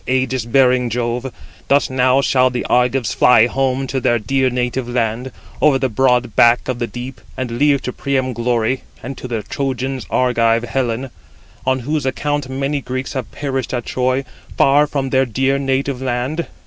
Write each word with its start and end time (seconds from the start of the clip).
indomitable 0.07 0.23
daughter 0.25 0.35
of 0.35 0.45
ægis 0.49 0.51
bearing 0.51 0.89
Jove, 0.89 1.33
thus 1.67 1.89
now 1.91 2.21
shall 2.21 2.49
the 2.49 2.65
Argives 2.65 3.13
fly 3.13 3.45
home 3.45 3.85
to 3.85 3.99
their 3.99 4.17
dear 4.17 4.49
native 4.49 4.89
land, 4.89 5.31
over 5.61 5.77
the 5.77 5.89
broad 5.89 6.35
back 6.35 6.67
of 6.67 6.79
the 6.79 6.87
deep, 6.87 7.21
and 7.37 7.51
leave 7.59 7.83
to 7.83 7.93
Priam 7.93 8.33
glory, 8.33 8.81
and 9.03 9.15
to 9.15 9.27
the 9.27 9.43
Trojans 9.43 10.07
Argive 10.09 10.63
Helen, 10.67 11.11
on 11.67 11.81
whose 11.81 12.07
account 12.07 12.49
many 12.49 12.81
Greeks 12.81 13.13
have 13.13 13.31
perished 13.31 13.75
at 13.75 13.85
Troy, 13.85 14.23
far 14.57 14.87
from 14.87 15.11
their 15.11 15.27
dear 15.27 15.59
native 15.59 16.01
land? 16.01 16.47